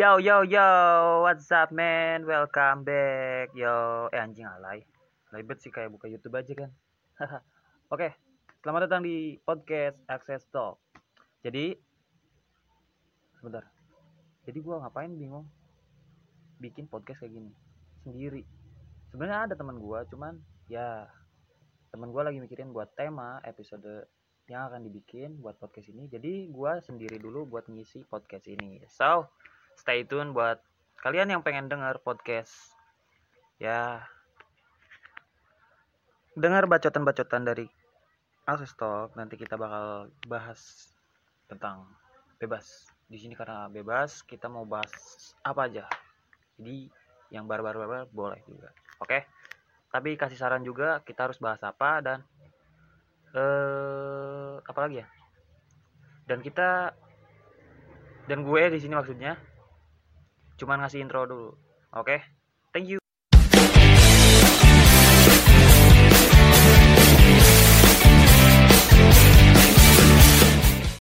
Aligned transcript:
Yo 0.00 0.16
yo 0.16 0.40
yo, 0.48 0.64
what's 1.28 1.52
up 1.52 1.68
man? 1.76 2.24
Welcome 2.24 2.88
back. 2.88 3.52
Yo, 3.52 4.08
eh 4.08 4.16
anjing 4.16 4.48
alay. 4.48 4.80
Ribet 5.28 5.60
sih 5.60 5.68
kayak 5.68 5.92
buka 5.92 6.08
YouTube 6.08 6.40
aja 6.40 6.56
kan. 6.56 6.72
Oke, 7.92 8.16
selamat 8.64 8.88
datang 8.88 9.04
di 9.04 9.36
podcast 9.44 10.00
Access 10.08 10.48
Talk. 10.48 10.80
Jadi, 11.44 11.76
sebentar. 13.36 13.68
Jadi 14.48 14.58
gua 14.64 14.80
ngapain 14.80 15.12
bingung? 15.12 15.44
Bikin 16.64 16.88
podcast 16.88 17.20
kayak 17.20 17.36
gini 17.36 17.52
sendiri. 18.00 18.40
Sebenarnya 19.12 19.52
ada 19.52 19.54
teman 19.60 19.76
gua, 19.76 20.08
cuman 20.08 20.40
ya 20.72 21.12
teman 21.92 22.08
gua 22.08 22.24
lagi 22.32 22.40
mikirin 22.40 22.72
buat 22.72 22.88
tema 22.96 23.44
episode 23.44 24.08
yang 24.48 24.64
akan 24.64 24.80
dibikin 24.80 25.36
buat 25.44 25.60
podcast 25.60 25.92
ini. 25.92 26.08
Jadi 26.08 26.48
gua 26.48 26.80
sendiri 26.80 27.20
dulu 27.20 27.44
buat 27.44 27.68
ngisi 27.68 28.08
podcast 28.08 28.48
ini. 28.48 28.80
So, 28.88 29.28
stay 29.80 30.04
tune 30.04 30.36
buat 30.36 30.60
kalian 31.00 31.32
yang 31.32 31.40
pengen 31.40 31.72
denger 31.72 32.04
podcast. 32.04 32.76
Ya. 33.56 34.04
Dengar 36.36 36.68
bacotan-bacotan 36.68 37.48
dari 37.48 37.64
Access 38.44 38.76
Talk 38.76 39.16
nanti 39.16 39.40
kita 39.40 39.56
bakal 39.56 40.12
bahas 40.28 40.92
tentang 41.48 41.88
bebas. 42.36 42.92
Di 43.08 43.16
sini 43.16 43.32
karena 43.32 43.72
bebas 43.72 44.20
kita 44.28 44.52
mau 44.52 44.68
bahas 44.68 44.92
apa 45.40 45.64
aja. 45.64 45.88
Jadi 46.60 46.92
yang 47.32 47.48
barbar-barbar 47.48 48.12
boleh 48.12 48.40
juga. 48.44 48.68
Oke? 49.00 49.24
Tapi 49.88 50.14
kasih 50.20 50.36
saran 50.36 50.60
juga 50.60 51.00
kita 51.02 51.32
harus 51.32 51.40
bahas 51.40 51.58
apa 51.64 52.04
dan 52.04 52.18
eh 53.32 54.60
apa 54.60 54.78
lagi 54.84 55.00
ya? 55.00 55.08
Dan 56.28 56.44
kita 56.44 56.92
dan 58.28 58.46
gue 58.46 58.62
di 58.70 58.78
sini 58.78 58.94
maksudnya 58.94 59.34
cuman 60.60 60.84
ngasih 60.84 61.00
intro 61.00 61.24
dulu. 61.24 61.56
Oke? 61.96 62.20
Thank 62.76 62.92
you 62.92 62.99